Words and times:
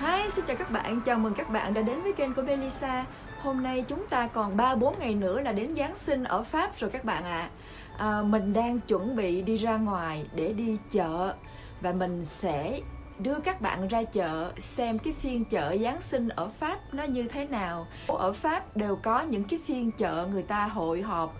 Hi, 0.00 0.30
xin 0.30 0.44
chào 0.46 0.56
các 0.56 0.70
bạn, 0.70 1.00
chào 1.00 1.18
mừng 1.18 1.34
các 1.34 1.50
bạn 1.50 1.74
đã 1.74 1.82
đến 1.82 2.02
với 2.02 2.12
kênh 2.12 2.34
của 2.34 2.42
Belisa 2.42 3.04
Hôm 3.42 3.62
nay 3.62 3.84
chúng 3.88 4.06
ta 4.06 4.26
còn 4.26 4.56
3-4 4.56 4.94
ngày 4.98 5.14
nữa 5.14 5.40
là 5.40 5.52
đến 5.52 5.76
Giáng 5.76 5.94
sinh 5.94 6.24
ở 6.24 6.42
Pháp 6.42 6.78
rồi 6.78 6.90
các 6.90 7.04
bạn 7.04 7.24
ạ. 7.24 7.50
À. 7.98 8.08
à, 8.08 8.22
Mình 8.22 8.52
đang 8.52 8.80
chuẩn 8.80 9.16
bị 9.16 9.42
đi 9.42 9.56
ra 9.56 9.76
ngoài 9.76 10.26
để 10.34 10.52
đi 10.52 10.76
chợ 10.90 11.34
Và 11.80 11.92
mình 11.92 12.24
sẽ 12.24 12.80
đưa 13.18 13.40
các 13.40 13.60
bạn 13.60 13.88
ra 13.88 14.02
chợ 14.02 14.52
xem 14.58 14.98
cái 14.98 15.12
phiên 15.12 15.44
chợ 15.44 15.76
Giáng 15.82 16.00
sinh 16.00 16.28
ở 16.28 16.48
Pháp 16.48 16.78
nó 16.92 17.02
như 17.02 17.22
thế 17.22 17.44
nào. 17.44 17.86
Ở 18.06 18.32
Pháp 18.32 18.76
đều 18.76 18.96
có 18.96 19.20
những 19.20 19.44
cái 19.44 19.60
phiên 19.66 19.90
chợ 19.90 20.28
người 20.32 20.42
ta 20.42 20.66
hội 20.66 21.02
họp 21.02 21.34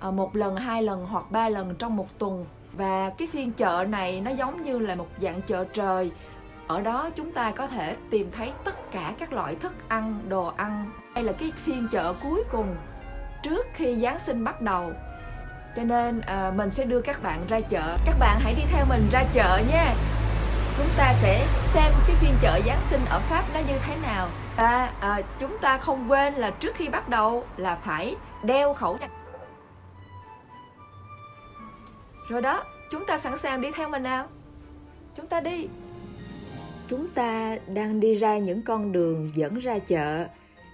à, 0.00 0.10
một 0.10 0.36
lần, 0.36 0.56
hai 0.56 0.82
lần 0.82 1.06
hoặc 1.06 1.30
ba 1.30 1.48
lần 1.48 1.74
trong 1.78 1.96
một 1.96 2.18
tuần. 2.18 2.46
Và 2.72 3.10
cái 3.18 3.28
phiên 3.28 3.52
chợ 3.52 3.84
này 3.88 4.20
nó 4.20 4.30
giống 4.30 4.62
như 4.62 4.78
là 4.78 4.94
một 4.94 5.08
dạng 5.22 5.42
chợ 5.42 5.64
trời 5.64 6.10
ở 6.68 6.80
đó 6.80 7.10
chúng 7.16 7.32
ta 7.32 7.50
có 7.50 7.66
thể 7.66 7.96
tìm 8.10 8.30
thấy 8.32 8.52
tất 8.64 8.92
cả 8.92 9.12
các 9.18 9.32
loại 9.32 9.54
thức 9.54 9.72
ăn 9.88 10.20
đồ 10.28 10.52
ăn. 10.56 10.90
Đây 11.14 11.24
là 11.24 11.32
cái 11.32 11.52
phiên 11.64 11.88
chợ 11.92 12.14
cuối 12.22 12.44
cùng 12.50 12.76
trước 13.42 13.66
khi 13.74 14.00
giáng 14.00 14.18
sinh 14.18 14.44
bắt 14.44 14.60
đầu. 14.60 14.92
Cho 15.76 15.82
nên 15.82 16.20
à, 16.20 16.52
mình 16.56 16.70
sẽ 16.70 16.84
đưa 16.84 17.00
các 17.00 17.22
bạn 17.22 17.46
ra 17.48 17.60
chợ. 17.60 17.96
Các 18.06 18.16
bạn 18.18 18.38
hãy 18.40 18.54
đi 18.54 18.62
theo 18.72 18.84
mình 18.88 19.08
ra 19.12 19.24
chợ 19.34 19.62
nha. 19.72 19.94
Chúng 20.76 20.88
ta 20.96 21.12
sẽ 21.22 21.46
xem 21.74 21.92
cái 22.06 22.16
phiên 22.16 22.34
chợ 22.42 22.60
giáng 22.66 22.80
sinh 22.80 23.00
ở 23.10 23.20
pháp 23.20 23.44
nó 23.54 23.60
như 23.60 23.78
thế 23.86 23.96
nào. 24.02 24.28
Và 24.56 24.66
à, 24.66 24.92
ờ, 25.00 25.22
chúng 25.38 25.58
ta 25.58 25.78
không 25.78 26.10
quên 26.10 26.34
là 26.34 26.50
trước 26.50 26.74
khi 26.74 26.88
bắt 26.88 27.08
đầu 27.08 27.44
là 27.56 27.76
phải 27.76 28.16
đeo 28.42 28.74
khẩu 28.74 28.98
trang. 28.98 29.10
Rồi 32.28 32.42
đó 32.42 32.64
chúng 32.90 33.06
ta 33.06 33.18
sẵn 33.18 33.38
sàng 33.38 33.60
đi 33.60 33.70
theo 33.70 33.88
mình 33.88 34.02
nào? 34.02 34.26
Chúng 35.16 35.26
ta 35.26 35.40
đi. 35.40 35.68
Chúng 36.88 37.08
ta 37.08 37.58
đang 37.74 38.00
đi 38.00 38.14
ra 38.14 38.38
những 38.38 38.62
con 38.62 38.92
đường 38.92 39.28
dẫn 39.34 39.58
ra 39.58 39.78
chợ. 39.78 40.26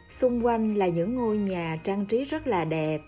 Xung 0.09 0.47
quanh 0.47 0.75
là 0.75 0.87
những 0.89 1.15
ngôi 1.15 1.37
nhà 1.37 1.79
trang 1.85 2.07
trí 2.07 2.25
rất 2.25 2.47
là 2.47 2.65
đẹp. 2.65 3.01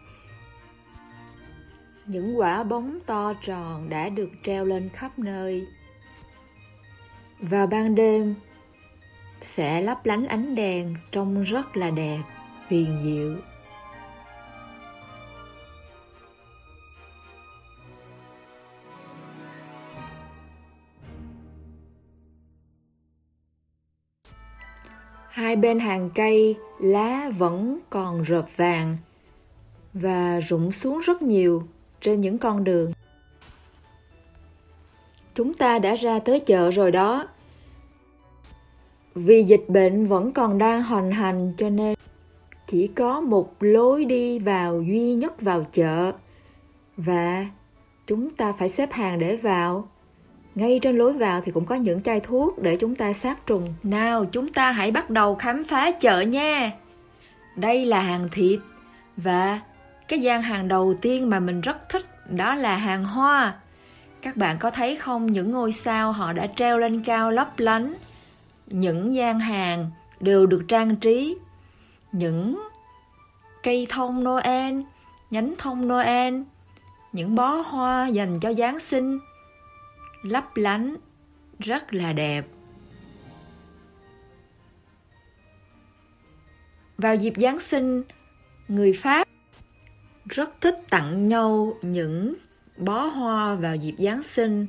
Những 2.07 2.39
quả 2.39 2.63
bóng 2.63 2.99
to 3.07 3.35
tròn 3.43 3.89
đã 3.89 4.09
được 4.09 4.31
treo 4.45 4.65
lên 4.65 4.89
khắp 4.89 5.19
nơi. 5.19 5.67
Vào 7.41 7.67
ban 7.67 7.95
đêm 7.95 8.35
sẽ 9.43 9.81
lấp 9.81 10.07
lánh 10.07 10.27
ánh 10.27 10.55
đèn 10.55 10.95
trông 11.13 11.43
rất 11.43 11.77
là 11.77 11.91
đẹp, 11.91 12.23
huyền 12.69 12.99
diệu. 13.03 13.54
Hai 25.35 25.57
bên 25.57 25.79
hàng 25.79 26.11
cây, 26.15 26.57
lá 26.79 27.31
vẫn 27.39 27.79
còn 27.91 28.23
rợp 28.23 28.47
vàng 28.57 28.97
và 29.93 30.41
rụng 30.41 30.73
xuống 30.73 31.01
rất 31.01 31.23
nhiều 31.23 31.63
trên 32.01 32.21
những 32.21 32.39
con 32.39 32.65
đường. 32.65 32.93
Chúng 35.35 35.55
ta 35.55 35.79
đã 35.79 35.95
ra 35.95 36.19
tới 36.19 36.41
chợ 36.41 36.71
rồi 36.71 36.91
đó. 36.91 37.29
Vì 39.15 39.43
dịch 39.43 39.65
bệnh 39.69 40.07
vẫn 40.07 40.33
còn 40.33 40.59
đang 40.59 40.83
hoành 40.83 41.13
hành 41.13 41.53
cho 41.57 41.71
nên 41.71 41.95
chỉ 42.67 42.87
có 42.87 43.21
một 43.21 43.55
lối 43.61 44.05
đi 44.05 44.39
vào 44.39 44.83
duy 44.83 45.15
nhất 45.15 45.41
vào 45.41 45.65
chợ 45.73 46.13
và 46.97 47.47
chúng 48.07 48.31
ta 48.31 48.53
phải 48.53 48.69
xếp 48.69 48.93
hàng 48.93 49.19
để 49.19 49.37
vào 49.37 49.89
ngay 50.55 50.79
trên 50.83 50.99
lối 50.99 51.13
vào 51.13 51.41
thì 51.41 51.53
cũng 51.53 51.65
có 51.65 51.75
những 51.75 52.03
chai 52.03 52.21
thuốc 52.21 52.63
để 52.63 52.77
chúng 52.77 52.95
ta 52.95 53.13
sát 53.13 53.47
trùng. 53.47 53.75
Nào, 53.83 54.25
chúng 54.25 54.53
ta 54.53 54.73
hãy 54.73 54.91
bắt 54.91 55.11
đầu 55.11 55.35
khám 55.35 55.65
phá 55.65 55.91
chợ 55.91 56.21
nha. 56.21 56.73
Đây 57.57 57.87
là 57.87 58.01
hàng 58.01 58.29
thịt 58.33 58.61
và 59.17 59.61
cái 60.09 60.19
gian 60.19 60.43
hàng 60.43 60.69
đầu 60.69 60.95
tiên 61.03 61.31
mà 61.31 61.41
mình 61.41 61.61
rất 61.61 61.89
thích 61.89 62.31
đó 62.31 62.55
là 62.55 62.77
hàng 62.77 63.05
hoa. 63.05 63.55
Các 64.23 64.37
bạn 64.37 64.57
có 64.59 64.71
thấy 64.71 64.97
không 64.97 65.33
những 65.33 65.51
ngôi 65.51 65.73
sao 65.73 66.13
họ 66.13 66.33
đã 66.33 66.47
treo 66.57 66.79
lên 66.79 67.03
cao 67.05 67.31
lấp 67.31 67.59
lánh. 67.59 67.95
Những 68.67 69.15
gian 69.15 69.41
hàng 69.41 69.91
đều 70.21 70.47
được 70.47 70.65
trang 70.69 70.97
trí. 70.97 71.37
Những 72.13 72.69
cây 73.63 73.87
thông 73.91 74.25
Noel, 74.25 74.81
nhánh 75.31 75.55
thông 75.59 75.89
Noel, 75.89 76.35
những 77.13 77.35
bó 77.35 77.49
hoa 77.49 78.07
dành 78.07 78.41
cho 78.41 78.53
Giáng 78.53 78.81
sinh 78.81 79.19
lấp 80.25 80.57
lánh, 80.57 80.97
rất 81.59 81.95
là 81.95 82.13
đẹp. 82.13 82.47
Vào 86.99 87.17
dịp 87.17 87.33
giáng 87.37 87.61
sinh, 87.61 88.03
người 88.69 88.93
pháp 88.93 89.29
rất 90.25 90.61
thích 90.61 90.77
tặng 90.91 91.29
nhau 91.29 91.77
những 91.83 92.35
bó 92.77 93.07
hoa 93.07 93.55
vào 93.55 93.77
dịp 93.77 93.95
giáng 93.99 94.23
sinh 94.23 94.67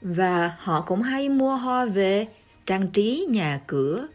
và 0.00 0.56
họ 0.58 0.80
cũng 0.86 1.02
hay 1.02 1.28
mua 1.28 1.56
hoa 1.56 1.84
về 1.84 2.26
trang 2.66 2.88
trí 2.90 3.26
nhà 3.30 3.60
cửa. 3.66 4.08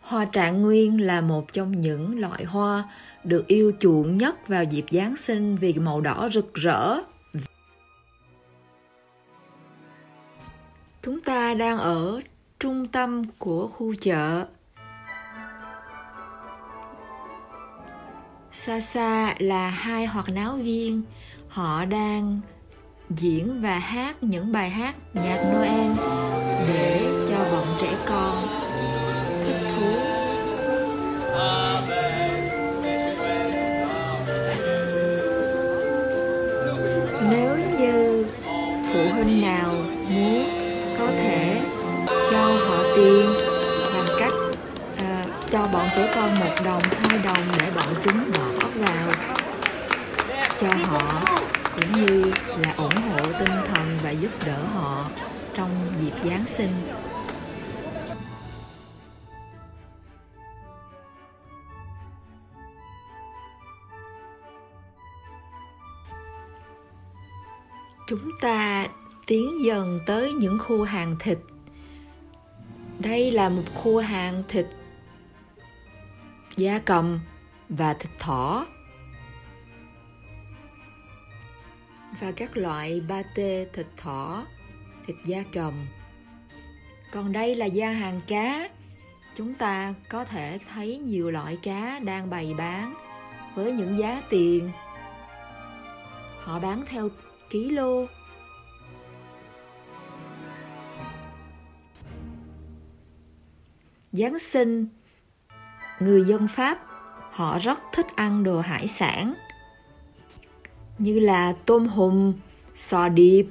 Hoa 0.00 0.24
trạng 0.24 0.62
nguyên 0.62 1.00
là 1.00 1.20
một 1.20 1.52
trong 1.52 1.80
những 1.80 2.20
loại 2.20 2.44
hoa 2.44 2.84
được 3.24 3.46
yêu 3.46 3.72
chuộng 3.80 4.16
nhất 4.16 4.48
vào 4.48 4.64
dịp 4.64 4.84
giáng 4.90 5.16
sinh 5.16 5.56
vì 5.56 5.72
màu 5.72 6.00
đỏ 6.00 6.28
rực 6.32 6.54
rỡ. 6.54 6.96
Chúng 11.02 11.20
ta 11.20 11.54
đang 11.54 11.78
ở 11.78 12.20
trung 12.60 12.88
tâm 12.88 13.22
của 13.38 13.68
khu 13.68 13.94
chợ. 13.94 14.46
Xa 18.52 18.80
xa 18.80 19.34
là 19.38 19.68
hai 19.68 20.06
hoạt 20.06 20.28
náo 20.28 20.56
viên, 20.56 21.02
họ 21.48 21.84
đang 21.84 22.40
diễn 23.10 23.62
và 23.62 23.78
hát 23.78 24.22
những 24.22 24.52
bài 24.52 24.70
hát 24.70 24.94
nhạc 25.14 25.52
Noel 25.52 25.90
để 26.68 27.10
cho 27.28 27.38
bọn 27.52 27.66
trẻ 27.80 27.96
con 28.06 28.61
của 45.96 46.06
con 46.14 46.40
một 46.40 46.54
đồng, 46.64 46.82
hai 46.82 47.18
đồng 47.24 47.46
để 47.58 47.70
bọn 47.76 47.94
chúng 48.04 48.32
bỏ 48.32 48.68
vào 48.74 49.08
cho 50.60 50.68
họ 50.86 51.22
cũng 51.74 51.92
như 51.92 52.32
là 52.58 52.74
ủng 52.76 52.96
hộ 53.10 53.18
tinh 53.38 53.56
thần 53.68 53.98
và 54.02 54.10
giúp 54.10 54.30
đỡ 54.46 54.64
họ 54.74 55.10
trong 55.54 55.70
dịp 56.00 56.30
Giáng 56.30 56.44
sinh. 56.44 56.70
Chúng 68.08 68.30
ta 68.40 68.86
tiến 69.26 69.64
dần 69.64 69.98
tới 70.06 70.32
những 70.32 70.58
khu 70.58 70.82
hàng 70.84 71.16
thịt 71.18 71.38
đây 72.98 73.30
là 73.30 73.48
một 73.48 73.62
khu 73.74 73.98
hàng 73.98 74.42
thịt 74.48 74.66
da 76.56 76.80
cầm 76.84 77.20
và 77.68 77.94
thịt 77.94 78.10
thỏ. 78.18 78.66
Và 82.20 82.32
các 82.32 82.56
loại 82.56 83.00
ba 83.08 83.22
tê 83.34 83.66
thịt 83.72 83.86
thỏ 83.96 84.46
thịt 85.06 85.16
da 85.24 85.44
cầm. 85.52 85.86
Còn 87.12 87.32
đây 87.32 87.54
là 87.54 87.66
da 87.66 87.90
hàng 87.90 88.20
cá. 88.26 88.68
Chúng 89.36 89.54
ta 89.54 89.94
có 90.08 90.24
thể 90.24 90.58
thấy 90.72 90.98
nhiều 90.98 91.30
loại 91.30 91.58
cá 91.62 91.98
đang 91.98 92.30
bày 92.30 92.54
bán 92.58 92.94
với 93.54 93.72
những 93.72 93.98
giá 93.98 94.22
tiền. 94.30 94.70
Họ 96.38 96.58
bán 96.60 96.84
theo 96.88 97.08
ký 97.50 97.70
lô. 97.70 98.06
Giáng 104.12 104.38
sinh, 104.38 104.88
người 106.04 106.24
dân 106.24 106.48
Pháp 106.48 106.78
họ 107.30 107.58
rất 107.58 107.82
thích 107.92 108.06
ăn 108.16 108.44
đồ 108.44 108.60
hải 108.60 108.88
sản 108.88 109.34
như 110.98 111.18
là 111.18 111.54
tôm 111.66 111.86
hùm, 111.86 112.34
sò 112.74 113.08
điệp, 113.08 113.46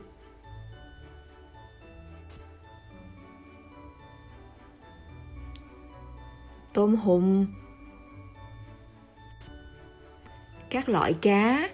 tôm 6.74 6.96
hùm, 6.96 7.46
các 10.70 10.90
loại 10.90 11.14
cá, 11.22 11.70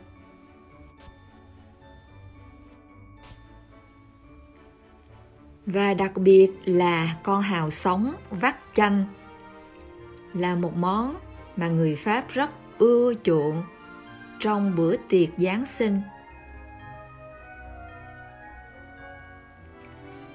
và 5.65 5.93
đặc 5.93 6.11
biệt 6.15 6.51
là 6.65 7.15
con 7.23 7.41
hào 7.41 7.69
sống 7.69 8.13
vắt 8.29 8.55
chanh 8.73 9.05
là 10.37 10.55
một 10.55 10.75
món 10.75 11.15
mà 11.55 11.67
người 11.67 11.95
Pháp 11.95 12.25
rất 12.29 12.49
ưa 12.77 13.13
chuộng 13.23 13.63
trong 14.39 14.75
bữa 14.75 14.95
tiệc 15.09 15.29
Giáng 15.37 15.65
sinh. 15.65 16.01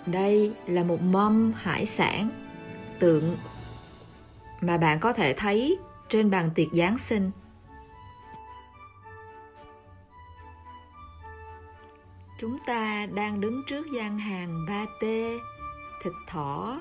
Đây 0.06 0.54
là 0.66 0.84
một 0.84 1.02
mâm 1.02 1.52
hải 1.56 1.86
sản 1.86 2.30
tượng 2.98 3.36
mà 4.60 4.76
bạn 4.76 5.00
có 5.00 5.12
thể 5.12 5.34
thấy 5.34 5.78
trên 6.08 6.30
bàn 6.30 6.50
tiệc 6.54 6.68
Giáng 6.72 6.98
sinh. 6.98 7.30
Chúng 12.40 12.58
ta 12.66 13.06
đang 13.06 13.40
đứng 13.40 13.62
trước 13.68 13.86
gian 13.94 14.18
hàng 14.18 14.64
ba 14.68 14.86
tê, 15.00 15.38
thịt 16.02 16.12
thỏ, 16.28 16.80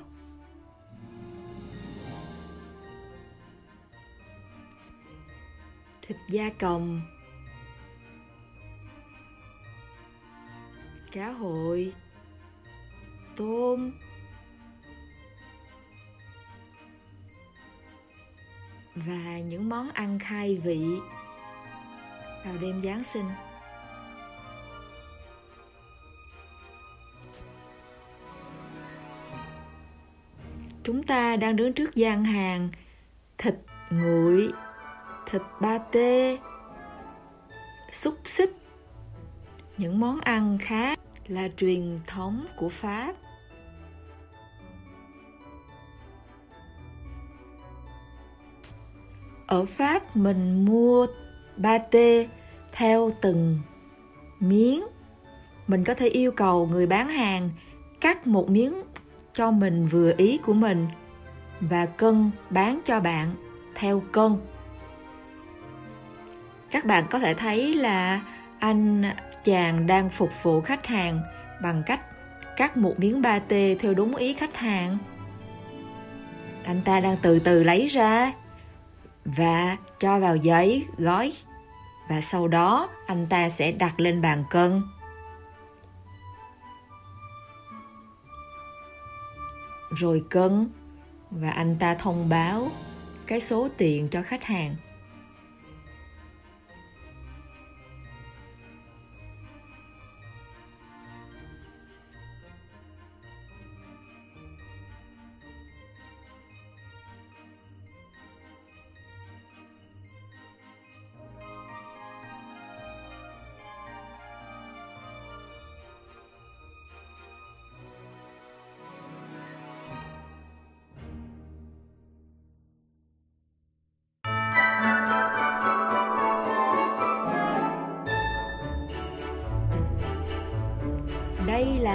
thịt 6.12 6.28
da 6.28 6.50
còng, 6.58 7.02
cá 11.12 11.30
hồi, 11.30 11.92
tôm, 13.36 13.92
và 18.94 19.38
những 19.38 19.68
món 19.68 19.90
ăn 19.90 20.18
khai 20.18 20.60
vị. 20.64 20.84
Vào 22.44 22.54
đêm 22.60 22.82
Giáng 22.84 23.04
sinh. 23.04 23.30
Chúng 30.84 31.02
ta 31.02 31.36
đang 31.36 31.56
đứng 31.56 31.72
trước 31.72 31.94
gian 31.94 32.24
hàng 32.24 32.68
thịt 33.38 33.54
nguội, 33.90 34.52
thịt 35.26 35.42
ba 35.60 35.78
tê, 35.78 36.38
xúc 37.92 38.18
xích, 38.24 38.52
những 39.78 40.00
món 40.00 40.20
ăn 40.20 40.58
khác 40.60 40.98
là 41.26 41.48
truyền 41.56 42.00
thống 42.06 42.46
của 42.56 42.68
Pháp. 42.68 43.14
Ở 49.46 49.64
Pháp 49.64 50.16
mình 50.16 50.64
mua 50.64 51.06
ba 51.56 51.78
tê 51.78 52.28
theo 52.72 53.10
từng 53.20 53.58
miếng. 54.40 54.84
Mình 55.66 55.84
có 55.84 55.94
thể 55.94 56.08
yêu 56.08 56.32
cầu 56.32 56.66
người 56.66 56.86
bán 56.86 57.08
hàng 57.08 57.50
cắt 58.00 58.26
một 58.26 58.50
miếng 58.50 58.82
cho 59.34 59.50
mình 59.50 59.88
vừa 59.88 60.12
ý 60.16 60.38
của 60.38 60.52
mình 60.52 60.86
và 61.60 61.86
cân 61.86 62.30
bán 62.50 62.80
cho 62.84 63.00
bạn 63.00 63.34
theo 63.74 64.02
cân 64.12 64.36
các 66.72 66.84
bạn 66.84 67.06
có 67.10 67.18
thể 67.18 67.34
thấy 67.34 67.74
là 67.74 68.20
anh 68.58 69.02
chàng 69.44 69.86
đang 69.86 70.10
phục 70.10 70.30
vụ 70.42 70.60
khách 70.60 70.86
hàng 70.86 71.20
bằng 71.62 71.82
cách 71.86 72.00
cắt 72.56 72.76
một 72.76 72.94
miếng 72.98 73.22
ba 73.22 73.38
tê 73.38 73.76
theo 73.80 73.94
đúng 73.94 74.16
ý 74.16 74.32
khách 74.32 74.56
hàng. 74.56 74.98
Anh 76.64 76.82
ta 76.84 77.00
đang 77.00 77.16
từ 77.22 77.38
từ 77.38 77.62
lấy 77.62 77.88
ra 77.88 78.32
và 79.24 79.76
cho 80.00 80.18
vào 80.18 80.36
giấy, 80.36 80.84
gói. 80.98 81.32
Và 82.08 82.20
sau 82.20 82.48
đó, 82.48 82.88
anh 83.06 83.26
ta 83.26 83.48
sẽ 83.48 83.72
đặt 83.72 84.00
lên 84.00 84.22
bàn 84.22 84.44
cân. 84.50 84.82
Rồi 89.90 90.24
cân. 90.30 90.68
Và 91.30 91.50
anh 91.50 91.76
ta 91.78 91.94
thông 91.94 92.28
báo 92.28 92.68
cái 93.26 93.40
số 93.40 93.68
tiền 93.76 94.08
cho 94.08 94.22
khách 94.22 94.44
hàng. 94.44 94.76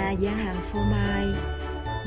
Là 0.08 0.12
gian 0.12 0.36
hàng 0.36 0.56
phô 0.72 0.78
mai, 0.78 1.24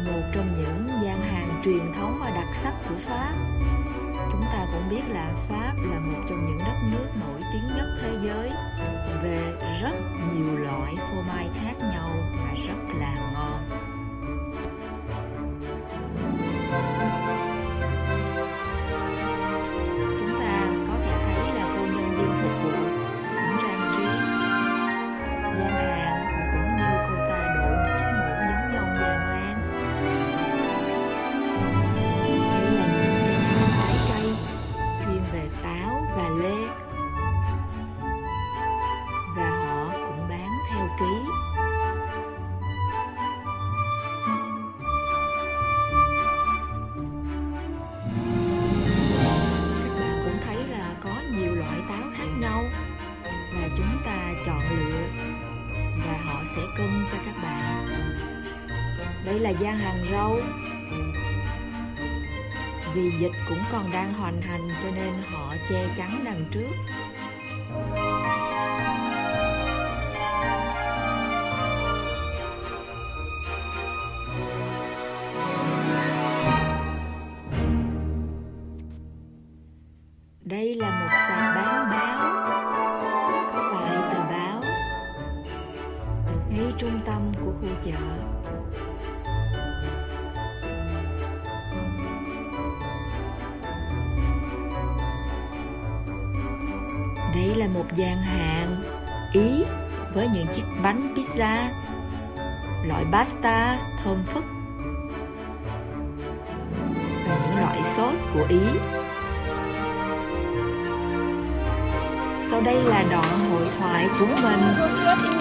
một 0.05 0.21
trong 0.33 0.55
những 0.57 0.87
gian 1.03 1.21
hàng 1.21 1.61
truyền 1.65 1.93
thống 1.95 2.17
và 2.21 2.29
đặc 2.29 2.47
sắc 2.53 2.73
của 2.89 2.95
Pháp. 2.97 3.33
Chúng 4.31 4.45
ta 4.51 4.65
cũng 4.71 4.89
biết 4.89 5.01
là 5.09 5.33
Pháp 5.49 5.73
là 5.91 5.99
một 5.99 6.21
trong 6.29 6.45
những 6.45 6.57
đất 6.57 6.75
nước 6.91 7.07
nổi 7.19 7.41
tiếng 7.53 7.67
nhất 7.77 7.97
thế 8.01 8.17
giới 8.23 8.49
về 9.23 9.53
rất 9.81 9.95
nhiều 10.33 10.57
loại 10.57 10.95
phô 10.97 11.21
mai 11.21 11.49
khác 11.53 11.73
nhau 11.79 12.09
và 12.37 12.53
rất 12.67 12.95
là 12.99 13.31
ngon. 13.33 13.61
Gian 59.61 59.77
hàng 59.77 60.05
rau. 60.11 60.37
Vì 62.93 63.11
dịch 63.19 63.31
cũng 63.49 63.63
còn 63.71 63.91
đang 63.91 64.13
hoành 64.13 64.41
hành 64.41 64.69
cho 64.83 64.89
nên 64.95 65.13
họ 65.31 65.55
che 65.69 65.85
chắn 65.97 66.21
đằng 66.25 66.45
trước. 66.53 66.71
Đây 80.45 80.75
là 80.75 80.99
một 80.99 81.17
sạp 81.27 81.55
bán 81.55 81.89
báo, 81.89 82.29
có 83.53 83.71
vài 83.73 84.13
tờ 84.13 84.19
báo, 84.19 84.61
ngay 86.49 86.73
trung 86.77 86.99
tâm 87.05 87.21
của 87.45 87.51
khu 87.61 87.67
chợ. 87.85 87.91
Là 97.61 97.67
một 97.67 97.85
gian 97.95 98.23
hàng 98.23 98.83
Ý 99.33 99.63
với 100.13 100.27
những 100.27 100.47
chiếc 100.55 100.63
bánh 100.83 101.13
pizza 101.15 101.69
loại 102.85 103.05
pasta 103.11 103.79
thơm 104.03 104.23
phức 104.33 104.43
và 107.27 107.39
những 107.41 107.59
loại 107.59 107.83
sốt 107.83 108.13
của 108.33 108.45
Ý. 108.49 108.59
Sau 112.49 112.61
đây 112.61 112.75
là 112.83 113.03
đoạn 113.11 113.49
hội 113.51 113.67
thoại 113.79 114.07
của 114.19 114.25
mình 114.25 114.61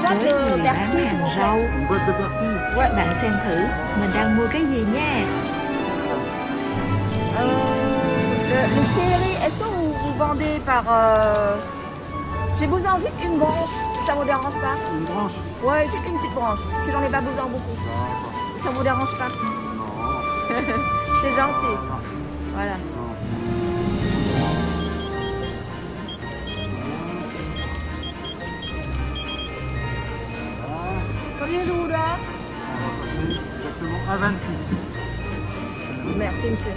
với 0.02 0.32
người 0.32 0.58
bán 0.64 0.86
hàng 0.86 1.30
rau. 1.36 1.58
Bạn 2.96 3.14
xem 3.22 3.32
thử 3.44 3.56
mình 4.00 4.10
đang 4.14 4.36
mua 4.36 4.46
cái 4.52 4.62
gì 4.64 4.84
nha. 4.94 5.26
Euh, 7.38 7.46
le, 8.50 8.66
le 8.76 8.82
céleri, 8.96 9.34
est-ce 9.42 9.58
que 9.58 9.64
vous, 9.64 9.92
vous 9.92 10.14
vendez 10.18 10.60
par 10.66 10.84
euh, 10.88 11.79
J'ai 12.60 12.66
besoin 12.66 12.98
juste 12.98 13.24
une 13.24 13.38
branche, 13.38 13.70
si 13.98 14.06
ça 14.06 14.12
vous 14.12 14.24
dérange 14.24 14.52
pas. 14.52 14.76
Une 14.92 15.04
branche 15.04 15.32
Ouais, 15.64 15.86
juste 15.86 16.06
une 16.06 16.18
petite 16.18 16.34
branche, 16.34 16.58
parce 16.70 16.84
que 16.84 16.92
j'en 16.92 17.02
ai 17.02 17.08
pas 17.08 17.22
besoin 17.22 17.46
beaucoup. 17.46 17.78
Ça 18.62 18.68
vous 18.68 18.82
dérange 18.82 19.16
pas 19.16 19.28
Non. 19.28 20.20
C'est 21.22 21.34
gentil. 21.34 21.74
Voilà. 22.52 22.72
Combien 31.38 31.64
je 31.64 31.72
vous 31.72 31.86
exactement 33.56 34.12
à 34.12 34.16
26. 34.18 34.46
Merci, 36.18 36.50
monsieur. 36.50 36.72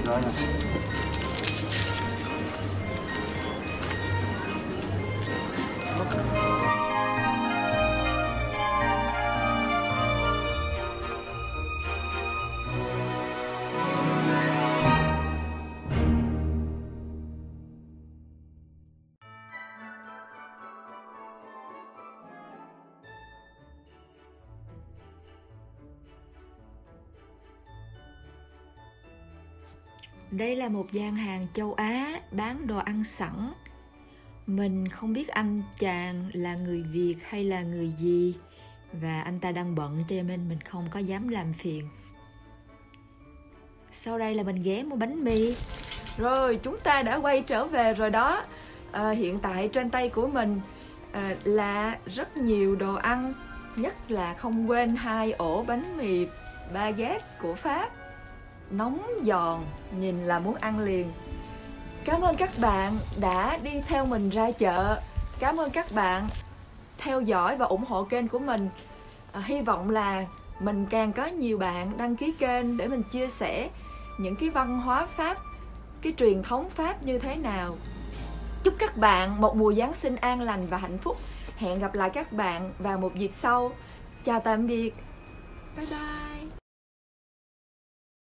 Đây 30.37 30.55
là 30.55 30.69
một 30.69 30.91
gian 30.91 31.15
hàng 31.15 31.47
châu 31.53 31.73
Á 31.73 32.21
bán 32.31 32.67
đồ 32.67 32.77
ăn 32.77 33.03
sẵn. 33.03 33.53
Mình 34.47 34.87
không 34.87 35.13
biết 35.13 35.27
anh 35.27 35.61
chàng 35.79 36.29
là 36.33 36.55
người 36.55 36.81
Việt 36.81 37.15
hay 37.23 37.43
là 37.43 37.61
người 37.61 37.91
gì 37.99 38.35
và 38.93 39.21
anh 39.21 39.39
ta 39.39 39.51
đang 39.51 39.75
bận 39.75 40.03
cho 40.09 40.15
nên 40.15 40.49
mình 40.49 40.59
không 40.69 40.87
có 40.91 40.99
dám 40.99 41.27
làm 41.27 41.53
phiền. 41.53 41.89
Sau 43.91 44.19
đây 44.19 44.35
là 44.35 44.43
mình 44.43 44.63
ghé 44.63 44.83
mua 44.83 44.95
bánh 44.95 45.23
mì. 45.23 45.55
Rồi 46.17 46.59
chúng 46.63 46.77
ta 46.83 47.03
đã 47.03 47.15
quay 47.15 47.41
trở 47.41 47.65
về 47.65 47.93
rồi 47.93 48.09
đó. 48.09 48.43
À, 48.91 49.09
hiện 49.09 49.39
tại 49.39 49.67
trên 49.67 49.89
tay 49.89 50.09
của 50.09 50.27
mình 50.27 50.61
à, 51.11 51.35
là 51.43 51.97
rất 52.05 52.37
nhiều 52.37 52.75
đồ 52.75 52.93
ăn, 52.93 53.33
nhất 53.75 54.11
là 54.11 54.33
không 54.33 54.69
quên 54.69 54.95
hai 54.95 55.31
ổ 55.31 55.63
bánh 55.63 55.97
mì 55.97 56.27
baguette 56.73 57.25
của 57.41 57.55
Pháp 57.55 57.89
nóng 58.77 59.03
giòn 59.23 59.59
nhìn 59.97 60.25
là 60.25 60.39
muốn 60.39 60.55
ăn 60.55 60.79
liền. 60.79 61.11
Cảm 62.05 62.21
ơn 62.21 62.35
các 62.35 62.49
bạn 62.61 62.97
đã 63.19 63.57
đi 63.63 63.71
theo 63.87 64.05
mình 64.05 64.29
ra 64.29 64.51
chợ. 64.51 65.01
Cảm 65.39 65.57
ơn 65.57 65.69
các 65.69 65.91
bạn 65.91 66.27
theo 66.97 67.21
dõi 67.21 67.57
và 67.57 67.65
ủng 67.65 67.85
hộ 67.87 68.03
kênh 68.03 68.27
của 68.27 68.39
mình. 68.39 68.69
À, 69.31 69.41
hy 69.45 69.61
vọng 69.61 69.89
là 69.89 70.25
mình 70.59 70.85
càng 70.89 71.13
có 71.13 71.25
nhiều 71.25 71.57
bạn 71.57 71.97
đăng 71.97 72.15
ký 72.15 72.33
kênh 72.39 72.77
để 72.77 72.87
mình 72.87 73.03
chia 73.03 73.29
sẻ 73.29 73.69
những 74.17 74.35
cái 74.35 74.49
văn 74.49 74.79
hóa 74.79 75.05
pháp 75.05 75.37
cái 76.01 76.13
truyền 76.17 76.43
thống 76.43 76.69
pháp 76.69 77.03
như 77.03 77.19
thế 77.19 77.35
nào. 77.35 77.77
Chúc 78.63 78.73
các 78.79 78.97
bạn 78.97 79.41
một 79.41 79.55
mùa 79.55 79.73
giáng 79.73 79.93
sinh 79.93 80.15
an 80.15 80.41
lành 80.41 80.67
và 80.67 80.77
hạnh 80.77 80.97
phúc. 80.97 81.17
Hẹn 81.57 81.79
gặp 81.79 81.95
lại 81.95 82.09
các 82.09 82.33
bạn 82.33 82.73
vào 82.79 82.97
một 82.97 83.15
dịp 83.15 83.31
sau. 83.31 83.71
Chào 84.23 84.39
tạm 84.39 84.67
biệt. 84.67 84.93
Bye 85.77 85.85
bye. 85.85 86.42